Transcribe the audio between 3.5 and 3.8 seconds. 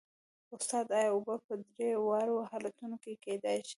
شي